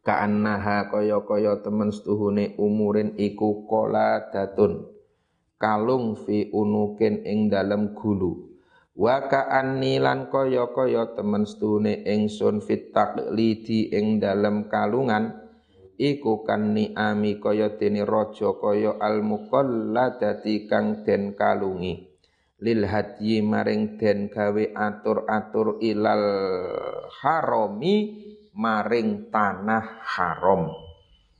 Ka'annaha 0.03 0.91
kaya-kaya 0.91 1.63
temen 1.63 1.95
setuhune 1.95 2.59
umurin 2.59 3.15
iku 3.15 3.63
kola 3.63 4.27
datun 4.27 4.83
kalung 5.59 6.19
fi 6.19 6.51
unukin 6.51 7.23
ing 7.23 7.47
dalem 7.47 7.95
gulu. 7.95 8.51
Wa 8.99 9.31
ka'anni 9.31 9.99
lan 9.99 10.27
kaya-kaya 10.27 11.15
temen 11.15 11.47
setuhune 11.47 12.03
ingsun 12.03 12.59
fit 12.59 12.91
taqlidi 12.91 13.95
ing 13.95 14.19
dalem 14.19 14.67
kalungan. 14.67 15.39
Iku 15.99 16.47
kan 16.47 16.75
ni'ami 16.75 17.43
kaya 17.43 17.75
dene 17.75 18.07
raja 18.07 18.55
kaya 18.59 18.95
al 19.03 19.19
muqalladati 19.19 20.67
kang 20.67 21.03
den 21.03 21.35
kalungi 21.35 22.08
lil 22.59 22.83
hadyi 22.83 23.39
maring 23.39 23.95
den 23.95 24.27
gawe 24.27 24.63
atur-atur 24.75 25.79
ilal 25.79 26.27
harami 27.23 27.95
maring 28.51 29.31
tanah 29.31 30.03
haram. 30.03 30.67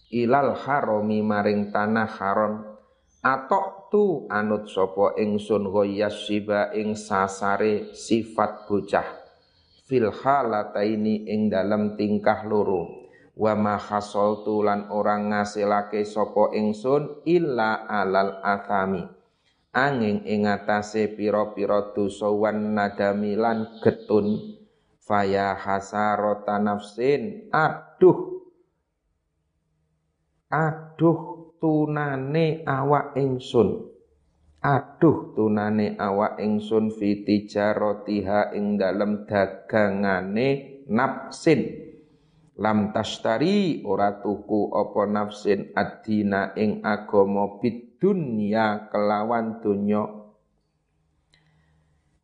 Ilal 0.10 0.55
harami 0.55 1.19
maring 1.19 1.75
tanah 1.75 2.10
haram. 2.10 2.53
Atok 3.19 3.91
tu 3.91 4.32
anut 4.32 4.71
sopo 4.71 5.12
ingsun 5.19 5.67
goyas 5.67 6.23
siba 6.23 6.71
ing 6.71 6.95
sasare 6.95 7.91
sifat 7.91 8.63
bocah. 8.63 9.08
Fil 9.84 10.08
halataini 10.08 11.27
ing 11.27 11.51
dalam 11.51 11.99
tingkah 11.99 12.47
loro. 12.47 13.12
Wa 13.36 13.55
ma 13.60 13.75
tu 14.43 14.63
lan 14.63 14.88
orang 14.91 15.36
ngasilake 15.36 16.08
sopo 16.08 16.55
ingsun 16.55 17.23
illa 17.27 17.88
alal 17.88 18.39
athami 18.43 19.18
angin 19.73 20.25
ing 20.25 20.49
atase 20.49 21.13
pira-pira 21.13 21.93
dosa 21.93 22.29
wan 22.29 22.73
nadami 22.73 23.38
lan 23.38 23.79
getun. 23.82 24.58
Faya 25.01 25.58
hasarota 25.58 26.62
nafsin. 26.62 27.49
Aduh. 27.49 28.45
Aduh 30.49 31.53
tunane 31.58 32.62
awak 32.65 33.17
ingsun. 33.17 33.89
Aduh 34.60 35.34
tunane 35.34 35.97
awak 35.97 36.38
ingsun 36.41 36.93
fi 36.93 37.25
tijaratiha 37.25 38.53
ing 38.53 38.77
dalem 38.77 39.25
dagangane 39.25 40.82
nafsin. 40.89 41.89
Lam 42.60 42.91
tashtari 42.91 43.88
ora 43.88 44.19
tuku 44.19 44.75
apa 44.75 45.08
nafsin 45.08 45.71
adina 45.73 46.51
ing 46.60 46.84
agama 46.84 47.55
bidunya 48.00 48.88
kelawan 48.88 49.60
dunya 49.60 50.20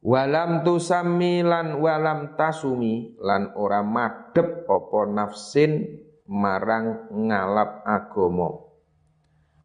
Walam 0.05 0.61
tusammi 0.61 1.41
lan 1.41 1.81
walam 1.81 2.37
tasumi 2.37 3.17
lan 3.17 3.57
ora 3.57 3.81
madhep 3.81 4.69
apa 4.69 5.01
nafsin 5.09 5.97
marang 6.29 7.09
ngalap 7.09 7.81
agama. 7.81 8.53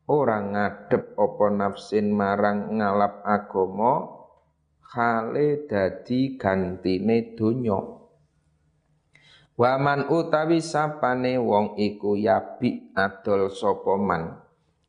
Ora 0.08 0.40
ngadep 0.40 1.12
apa 1.20 1.46
nafsin 1.52 2.16
marang 2.16 2.72
ngalap 2.72 3.20
agama 3.20 4.08
khale 4.80 5.68
dadi 5.68 6.40
gantine 6.40 7.36
donya. 7.36 8.00
Waman 9.60 10.08
utawi 10.08 10.64
sapane 10.64 11.36
wong 11.36 11.76
iku 11.76 12.16
yabi 12.16 12.96
adol 12.96 13.52
sapa 13.52 14.00
man. 14.00 14.39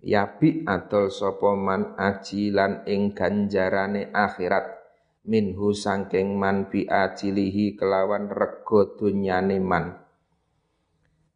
Yabi 0.02 0.66
adol 0.66 1.14
sapa 1.14 1.54
man 1.54 1.94
ajilan 1.94 2.90
ing 2.90 3.14
ganjarane 3.14 4.10
akhirat. 4.10 4.82
Minhu 5.22 5.78
sangking 5.78 6.42
man 6.42 6.66
bi 6.74 6.90
ajilihi 6.90 7.78
kelawan 7.78 8.26
rego 8.26 8.98
dunyane 8.98 9.62
man. 9.62 10.02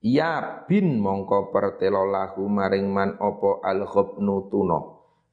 Ya 0.01 0.65
bin 0.65 0.97
mongko 0.97 1.53
pertelo 1.53 2.09
lahu 2.09 2.49
maring 2.49 2.89
man 2.89 3.21
opo 3.21 3.61
al 3.61 3.85
tuno 4.49 4.79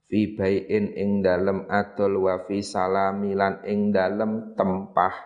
fi 0.04 0.36
bayin 0.36 0.92
ing 0.92 1.24
dalem 1.24 1.64
adol 1.72 2.28
wa 2.28 2.44
fi 2.44 2.60
salamilan 2.60 3.64
ing 3.64 3.96
dalem 3.96 4.52
tempah. 4.52 5.16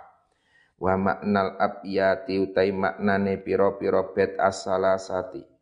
Wa 0.78 0.94
maknal 0.94 1.58
abiyati 1.58 2.38
utai 2.38 2.70
maknane 2.70 3.42
piro-piro 3.42 4.14
bet 4.14 4.38
as-salasati 4.38 5.55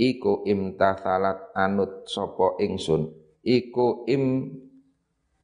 iku 0.00 0.40
imtathalat 0.48 1.52
anut 1.52 2.08
sopo 2.08 2.56
ingsun. 2.56 3.12
Iku 3.44 4.08
im 4.08 4.48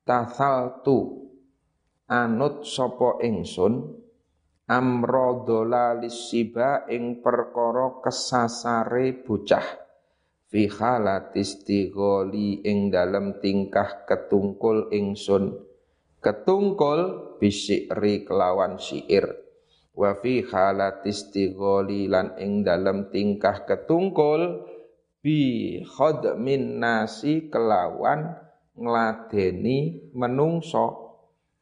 tathaltu 0.08 1.28
anut 2.08 2.64
sapa 2.64 3.20
ingsun. 3.20 4.04
Amra 4.66 5.30
lisiba 5.94 6.90
ing 6.90 7.22
perkara 7.22 8.02
kesasare 8.02 9.22
bocah. 9.22 9.62
Fi 10.50 10.66
halatis 10.66 11.62
tigholi 11.62 12.66
ing 12.66 12.90
dalam 12.90 13.38
tingkah 13.38 14.02
ketungkul 14.02 14.90
ingsun. 14.90 15.54
Ketungkul 16.18 17.38
bisyri 17.38 18.26
kelawan 18.26 18.74
syair 18.82 19.45
wa 19.96 20.12
fi 20.20 20.44
halatis 20.44 21.32
tigholi 21.32 22.04
lan 22.06 22.36
ing 22.36 22.60
dalam 22.60 23.08
tingkah 23.08 23.64
ketungkul 23.64 24.60
bi 25.24 25.80
khadmin 25.80 26.76
nasi 26.76 27.48
kelawan 27.48 28.36
ngladeni 28.76 30.12
menungso. 30.12 31.08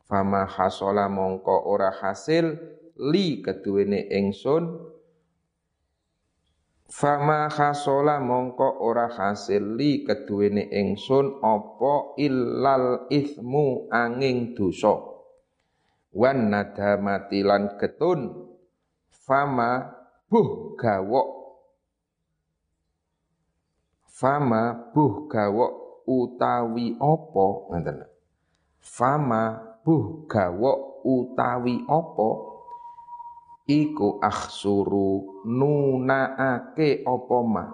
Fama 0.05 0.45
hasola 0.45 1.09
mongko 1.09 1.65
ora 1.65 1.89
hasil 1.89 2.61
li 3.09 3.41
keduwene 3.41 4.05
ingsun. 4.13 4.93
Fama 6.93 7.49
hasola 7.49 8.21
mongko 8.21 8.85
ora 8.85 9.09
hasil 9.09 9.81
li 9.81 10.05
keduwene 10.05 10.69
ingsun 10.69 11.41
apa 11.41 12.21
illal 12.21 13.09
ithmu 13.09 13.89
angin 13.89 14.53
dosa 14.53 15.14
wan 16.15 16.55
nadamati 16.55 17.43
lan 17.43 17.75
ketun 17.75 18.31
fama 19.11 19.91
buh 20.31 20.79
gawok. 20.79 21.29
Fama 24.15 24.95
buh 24.95 25.27
gawok 25.27 25.73
utawi 26.07 26.95
apa? 27.03 27.47
Ngoten. 27.75 27.99
Fama 28.79 29.59
buh 29.83 30.23
gawok 30.31 31.03
utawi 31.03 31.83
apa? 31.91 32.31
Iku 33.65 34.21
akhsuru 34.23 35.43
nunaake 35.49 37.03
apa 37.03 37.39
ma? 37.43 37.67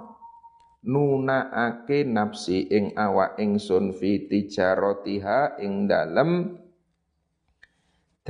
Nunaake 0.81 2.09
nafsi 2.09 2.65
ing 2.73 2.97
awak 2.97 3.37
ingsun 3.37 3.93
fi 3.93 4.25
tijaratiha 4.25 5.61
ing 5.61 5.85
dalem 5.91 6.57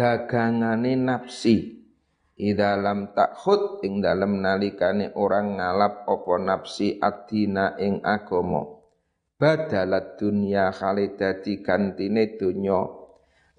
dagangane 0.01 0.97
nafsi. 0.97 1.77
Idalam 2.41 3.13
takhut 3.13 3.85
ing 3.85 4.01
dalem 4.01 4.41
nalikane 4.41 5.13
orang 5.13 5.61
ngalap 5.61 6.09
opo 6.09 6.41
nafsi 6.41 6.97
adina 6.97 7.77
ing 7.77 8.01
agomo. 8.01 8.81
Badalat 9.37 10.17
dunya 10.17 10.73
khalidati 10.73 11.61
gantine 11.61 12.41
dunya 12.41 12.81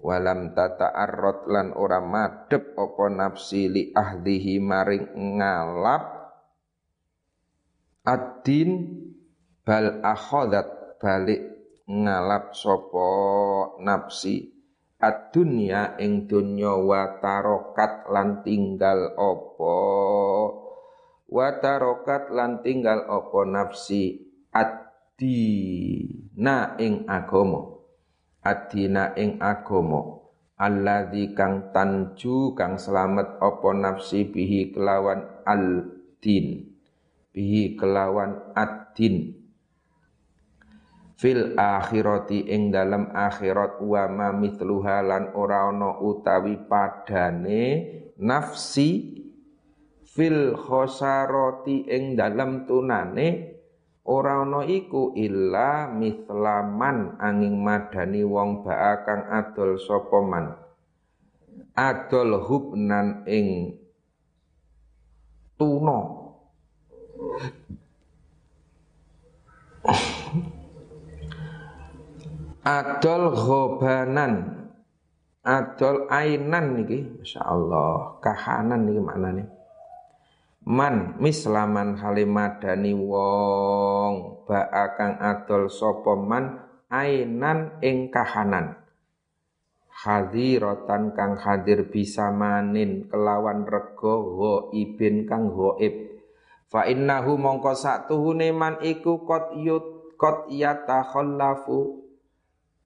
walam 0.02 0.50
tata 0.50 0.90
arrot 0.90 1.46
lan 1.46 1.70
ora 1.78 2.02
madep 2.02 2.74
opo 2.74 3.06
nafsi 3.06 3.70
li 3.70 3.82
ahdihi 3.94 4.58
maring 4.58 5.38
ngalap 5.38 6.02
adin 8.02 8.90
bal 9.62 10.02
akhodat 10.02 10.98
balik 10.98 11.42
ngalap 11.86 12.50
sopo 12.50 13.10
nafsi 13.78 14.61
ad-dunya 15.02 15.98
ing 15.98 16.30
dunya 16.30 16.70
wa 16.78 17.18
tarokat 17.18 18.06
lan 18.06 18.46
tinggal 18.46 19.10
apa? 19.18 19.78
Wa 21.26 21.48
tarokat 21.58 22.30
lan 22.30 22.62
tinggal 22.62 23.02
apa 23.10 23.40
nafsi? 23.42 24.22
Ad-dina 24.54 25.58
ing 26.78 27.02
agama. 27.10 27.82
Ad-dina 28.46 29.10
ing 29.18 29.42
agama. 29.42 30.22
Alladzi 30.62 31.34
kang 31.34 31.74
tanju 31.74 32.54
kang 32.54 32.78
selamat 32.78 33.42
apa 33.42 33.68
nafsi 33.74 34.30
bihi 34.30 34.70
kelawan 34.70 35.42
al-din. 35.42 36.70
Bihi 37.34 37.74
kelawan 37.74 38.54
ad-din 38.54 39.41
fil 41.16 41.54
akhirati 41.56 42.48
ing 42.48 42.72
dalam 42.72 43.12
akhirat 43.12 43.78
wa 43.82 44.04
ma 44.08 44.28
mithluha 44.32 45.04
lan 45.04 45.32
ora 45.36 45.68
ana 45.68 46.00
utawi 46.00 46.56
padane 46.66 47.64
nafsi 48.18 49.20
fil 50.02 50.56
khosarati 50.56 51.88
ing 51.88 52.16
dalam 52.16 52.64
tunane 52.68 53.56
ora 54.04 54.42
ana 54.42 54.66
iku 54.66 55.14
illa 55.14 55.88
mithlaman 55.88 57.16
angin 57.22 57.56
madani 57.60 58.26
wong 58.26 58.66
ba'a 58.66 59.06
kang 59.06 59.22
adol 59.30 59.78
sapa 59.78 60.18
man. 60.20 60.46
Adol 61.72 62.36
hubnan 62.44 63.24
ing 63.24 63.78
tuna 65.56 66.00
Adol 72.62 73.34
ghobanan. 73.34 74.62
Adol 75.42 76.06
ainan 76.06 76.78
niki 76.78 77.18
Allah. 77.42 78.22
Kahanan 78.22 78.86
niki 78.86 79.02
maknane. 79.02 79.44
Man 80.62 81.18
mislaman 81.18 81.98
halimadani 81.98 82.94
wong 82.94 84.46
ba 84.46 84.70
kang 84.94 85.18
adol 85.18 85.66
sapa 85.66 86.14
man 86.14 86.62
ainan 86.86 87.82
ing 87.82 88.14
kahanan. 88.14 88.78
Hadiratan 89.90 91.18
kang 91.18 91.34
hadir 91.42 91.90
bisa 91.90 92.30
manin 92.30 93.10
kelawan 93.10 93.66
rego 93.66 94.70
ibin 94.70 95.26
kang 95.26 95.50
ghaib 95.50 96.14
fa 96.70 96.86
innahu 96.86 97.38
mongko 97.38 97.74
sak 97.74 98.06
tuhune 98.06 98.54
iku 98.86 99.26
qad 99.26 99.54
yut 99.58 100.14
qad 100.18 100.46
yatakhallafu 100.50 102.01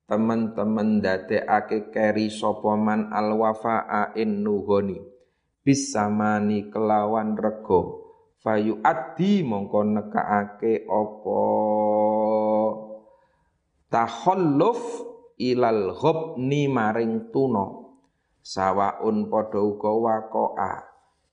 teman-teman 0.07 1.03
ake 1.03 1.91
keri 1.91 2.31
sopoman 2.31 3.11
al 3.11 3.35
wafa'a 3.35 4.15
in 4.15 4.47
nuhoni. 4.47 4.99
Bisamani 5.67 6.71
kelawan 6.71 7.35
rego 7.35 8.07
fayu 8.47 8.79
adi 8.87 9.43
mongko 9.43 9.83
nekaake 9.83 10.87
opo 10.87 11.43
takhalluf 13.91 14.79
ilal 15.43 15.91
ghobni 15.91 16.71
maring 16.71 17.35
tuno 17.35 17.99
sawaun 18.47 19.27
padha 19.27 19.59
uga 19.59 19.91
waqa'a 19.91 20.73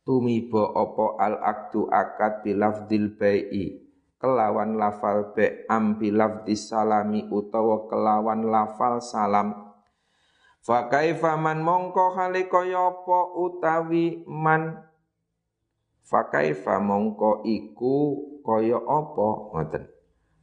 tumiba 0.01 0.73
opo 0.73 1.13
al 1.21 1.38
akdu 1.38 1.86
akad 1.93 2.41
bilafdil 2.41 3.13
bai'i 3.13 3.92
kelawan 4.23 4.79
lafal 4.79 5.36
be 5.36 5.67
ambi 5.67 6.07
lafdi 6.07 6.55
salami 6.55 7.27
utawa 7.27 7.91
kelawan 7.91 8.47
lafal 8.47 9.03
salam. 9.03 9.51
Fa 10.63 10.88
kaifa 10.88 11.36
man 11.36 11.59
mongko 11.59 12.15
hale 12.15 12.47
kaya 12.47 13.03
utawi 13.36 14.23
man? 14.23 14.79
Fa 16.07 16.31
kaifa 16.31 16.79
mongko 16.79 17.43
iku 17.43 18.15
kaya 18.47 18.79
apa? 18.79 19.29
Ngoten. 19.51 19.91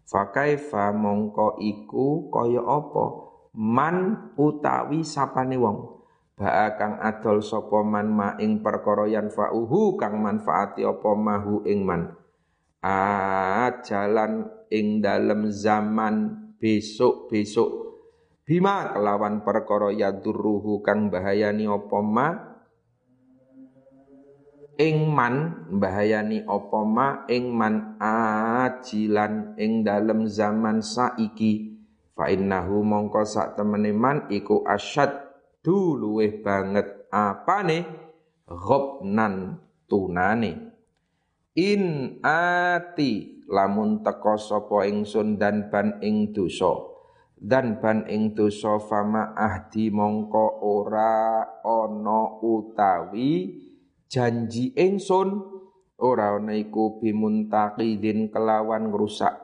Fa 0.05 0.29
kaifa 0.29 0.93
mongko 0.93 1.57
iku 1.65 2.29
kaya 2.29 2.61
apa? 2.61 3.33
Man 3.57 4.29
utawi 4.37 5.01
sapane 5.09 5.57
wong. 5.57 6.05
Ba'a 6.37 6.77
kang 6.77 7.01
adol 7.01 7.41
sapa 7.41 7.81
man 7.81 8.13
ma 8.13 8.37
ing 8.37 8.61
perkara 8.61 9.09
yan 9.09 9.33
fa'uhu 9.33 9.97
kang 9.97 10.21
manfaati 10.21 10.85
apa 10.85 11.13
mahu 11.13 11.65
ing 11.69 11.85
man 11.85 12.20
ajalan 12.81 14.49
ing 14.73 15.05
dalem 15.05 15.53
zaman 15.53 16.49
besok-besok. 16.57 17.71
Bima 18.45 18.91
kelawan 18.91 19.47
perkara 19.47 19.95
yadurruhu 19.95 20.83
kang 20.83 21.13
bahayani 21.13 21.71
apa 21.71 21.99
ma? 22.03 22.29
Ing 24.81 25.13
man 25.13 25.69
bahayani 25.77 26.43
apa 26.49 26.81
ma? 26.83 27.09
Ing 27.29 27.53
man 27.53 28.01
ajilan 28.01 29.55
ing 29.61 29.85
dalem 29.85 30.27
zaman 30.27 30.81
saiki. 30.81 31.79
Fa 32.17 32.33
innahu 32.33 32.83
mongko 32.83 33.23
sak 33.23 33.61
temene 33.61 33.93
man 33.93 34.27
iku 34.33 34.65
asyad 34.67 35.31
luweh 35.63 36.41
banget. 36.41 37.07
Apane? 37.13 38.09
Ghobnan 38.51 39.63
tunane 39.87 40.70
In 41.59 42.15
ati 42.23 43.43
lamun 43.51 44.07
teko 44.07 44.39
sapa 44.39 44.87
ingsun 44.87 45.35
dan 45.35 45.67
ban 45.67 45.99
ing 45.99 46.31
dosa. 46.31 46.79
Dan 47.35 47.83
ban 47.83 48.07
ing 48.07 48.39
dosa 48.39 48.79
fama 48.79 49.35
ahdi 49.35 49.91
mongko 49.91 50.63
ora 50.63 51.43
ana 51.67 52.39
utawi 52.39 53.51
janji 54.07 54.71
ingsun. 54.79 55.43
Ora 55.99 56.39
ana 56.39 56.55
iku 56.55 57.03
bimuntaqidin 57.03 58.31
kelawan 58.31 58.95
ngrusak 58.95 59.35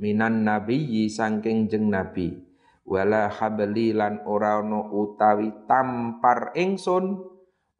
minan 0.00 0.48
nabiyyi 0.48 1.12
saking 1.12 1.68
jeng 1.68 1.92
nabi. 1.92 2.40
Wala 2.88 3.28
habli 3.28 3.92
lan 3.92 4.24
ora 4.24 4.64
ana 4.64 4.88
utawi 4.88 5.52
tampar 5.68 6.56
ingsun. 6.56 7.20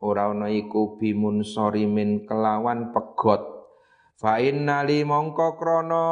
Ora 0.05 0.29
ana 0.37 0.53
iku 0.53 1.01
bimun 1.01 1.40
sorimin 1.40 2.29
kelawan 2.29 2.93
pegot 2.93 3.60
Fa 4.20 4.37
inna 4.37 4.85
li 4.85 5.00
mongko 5.00 5.56
krana 5.56 6.04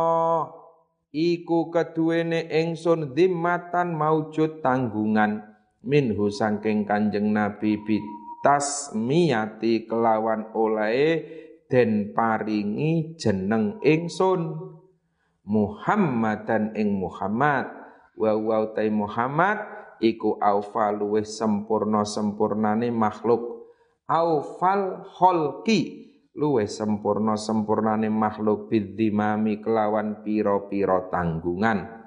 iku 1.12 1.68
keduwene 1.68 2.48
ingsun 2.48 3.12
dimmatan 3.12 3.92
maujud 3.92 4.64
tanggungan 4.64 5.44
minhu 5.84 6.32
saking 6.32 6.88
Kanjeng 6.88 7.36
Nabi 7.36 7.76
bitas 7.84 8.96
miyati 8.96 9.84
kelawan 9.84 10.56
olae 10.56 11.20
den 11.68 12.16
paringi 12.16 13.12
jeneng 13.20 13.76
ingsun. 13.84 14.56
Muhammadan 15.44 16.72
ing 16.80 16.96
Muhammad. 16.96 17.68
Wa 18.16 18.32
wa 18.40 18.72
Muhammad 18.88 19.58
iku 20.00 20.40
aufa 20.40 20.96
luwih 20.96 21.28
sempurna 21.28 22.08
sempurnane 22.08 22.88
makhluk 22.88 23.68
aufal 24.08 25.04
kholqi 25.12 26.07
luwih 26.38 26.70
sempurna 26.70 27.34
sempurnane 27.34 28.06
makhluk 28.06 28.70
bidzimami 28.70 29.58
kelawan 29.58 30.22
piro-piro 30.22 31.10
tanggungan. 31.10 31.98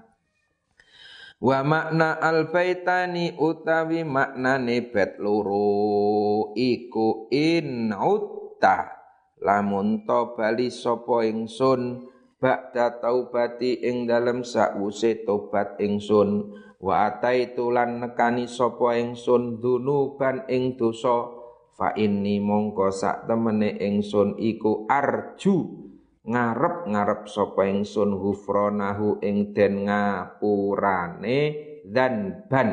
Wa 1.41 1.59
makna 1.67 2.15
albaitani 2.21 3.35
utawi 3.35 4.07
maknane 4.07 4.87
bet 4.93 5.19
loro 5.19 6.53
iku 6.55 7.27
in 7.33 7.91
utta 7.91 8.93
lamun 9.41 10.05
to 10.05 10.37
bali 10.37 10.69
sapa 10.69 11.25
ingsun 11.25 12.07
ba'da 12.37 13.01
taubati 13.01 13.81
ing 13.81 14.05
dalem 14.05 14.45
sakwuse 14.45 15.25
tobat 15.25 15.81
ingsun 15.81 16.53
wa 16.77 17.09
ataitu 17.09 17.73
lan 17.73 18.05
nekani 18.05 18.45
sapa 18.45 19.01
ingsun 19.01 19.57
dunuban 19.57 20.45
ing 20.45 20.77
dosa 20.77 21.40
fa 21.71 21.95
inni 21.95 22.37
mongko 22.43 22.91
sak 22.91 23.27
temene 23.27 23.79
ingsun 23.79 24.35
iku 24.37 24.85
arju 24.85 25.81
ngarep-ngarep 26.21 27.25
sapa 27.25 27.65
ingsun 27.65 28.13
hufronahu 28.13 29.17
ing 29.25 29.55
den 29.57 29.89
ngapurane 29.89 31.39
dan 31.87 32.45
ban. 32.45 32.69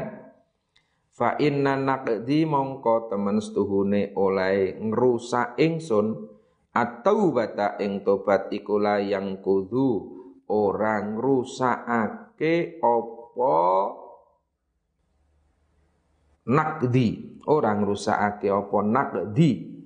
Fa 1.18 1.34
inna 1.40 1.74
naqdi 1.74 2.46
mongko 2.46 3.10
temen 3.10 3.42
setuhune 3.42 4.14
oleh 4.14 4.78
ngrusak 4.78 5.58
ingsun 5.58 6.14
atau 6.70 7.34
bata 7.34 7.74
ing 7.82 8.06
tobat 8.06 8.52
iku 8.54 8.78
yang 9.02 9.42
kudu 9.42 10.14
orang 10.46 11.18
rusakake 11.18 12.78
opo 12.78 13.58
nakdi. 16.48 17.38
Orang 17.48 17.84
rusakake 17.84 18.48
apa 18.48 18.78
nakdi. 18.84 19.76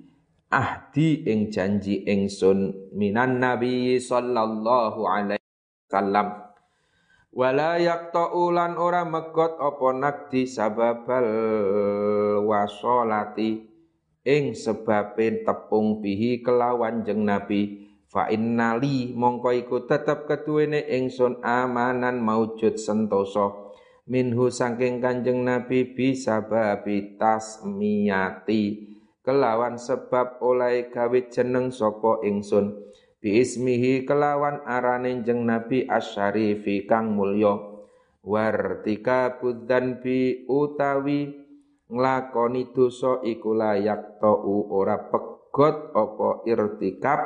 Ahdi 0.53 1.25
ing 1.25 1.49
janji 1.49 2.05
ingsun 2.05 2.91
minan 2.93 3.41
nabi 3.41 3.97
sallallahu 3.99 5.01
alaihi 5.07 5.41
wasallam. 5.89 6.27
Wala 7.33 7.81
yaqta'ulan 7.81 8.77
ora 8.77 9.01
megot 9.03 9.57
apa 9.57 9.87
nakdi 9.95 10.45
sababal 10.45 11.25
wasolati. 12.45 13.65
Ing 14.23 14.55
sebabin 14.55 15.43
tepung 15.43 15.99
bihi 15.99 16.45
kelawan 16.45 17.03
jeng 17.03 17.27
nabi. 17.27 17.91
Fa 18.07 18.29
innali 18.29 19.09
mongko 19.17 19.49
iku 19.57 19.89
tetep 19.89 20.29
keduwene 20.29 20.85
ingsun 20.85 21.41
amanan 21.41 22.21
maujud 22.21 22.77
sentosa 22.77 23.62
minhu 24.07 24.51
saking 24.51 24.99
kanjeng 24.99 25.47
Nabi 25.47 25.95
bisa 25.95 26.43
babi 26.43 27.15
tasmiyati. 27.15 28.91
Kelawan 29.23 29.79
sebab 29.79 30.43
oleh 30.43 30.91
gawe 30.91 31.19
jeneng 31.31 31.71
sapa 31.71 32.19
ingsun. 32.27 32.75
Bi 33.23 33.39
ismihi 33.39 34.03
kelawan 34.03 34.67
arane 34.67 35.23
jeng 35.23 35.47
Nabi 35.47 35.87
asyarifi 35.87 36.83
kang 36.83 37.15
mulya. 37.15 37.55
Wartika 38.23 39.39
budan 39.39 40.03
bi 40.03 40.43
utawi 40.47 41.31
nglakoni 41.87 42.75
dosa 42.75 43.23
iku 43.23 43.55
layak 43.55 44.19
tau 44.19 44.67
ora 44.71 45.07
pegot 45.07 45.95
apa 45.95 46.43
irtikab 46.47 47.19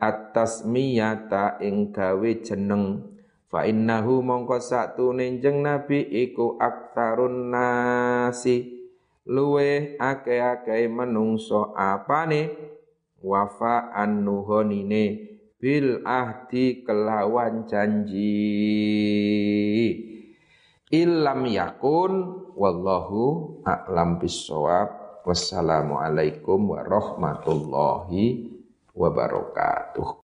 atas 0.00 0.64
miyata 0.64 1.60
ing 1.60 1.92
gawe 1.92 2.30
jeneng 2.40 3.11
Fa 3.52 3.68
innahu 3.68 4.24
mongko 4.24 4.56
satune 4.64 5.36
jeng 5.36 5.60
Nabi 5.60 6.00
iku 6.00 6.56
aktarun 6.56 7.52
nasi. 7.52 8.80
Luwe 9.28 10.00
ake-ake 10.00 10.88
menungso 10.88 11.76
apane? 11.76 12.48
Wafa 13.20 13.92
nuhonine 14.08 15.04
bil 15.60 16.00
ahdi 16.02 16.80
kelawan 16.80 17.68
janji. 17.68 18.40
Illam 20.88 21.44
yakun 21.44 22.12
wallahu 22.56 23.60
a'lam 23.68 24.16
bissawab. 24.16 25.20
Wassalamualaikum 25.22 26.72
warahmatullahi 26.72 28.48
wabarakatuh 28.90 30.18